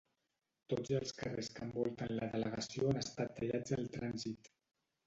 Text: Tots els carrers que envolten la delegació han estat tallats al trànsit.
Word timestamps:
Tots 0.73 0.93
els 0.99 1.13
carrers 1.17 1.51
que 1.59 1.63
envolten 1.67 2.17
la 2.21 2.31
delegació 2.33 2.89
han 2.95 3.01
estat 3.07 3.39
tallats 3.39 3.79
al 3.79 3.89
trànsit. 4.01 4.53